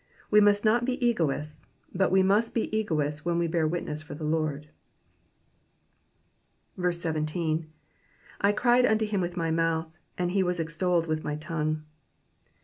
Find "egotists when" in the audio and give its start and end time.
2.75-3.37